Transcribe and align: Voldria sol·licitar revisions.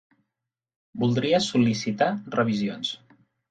Voldria 1.03 1.43
sol·licitar 1.49 2.09
revisions. 2.39 2.93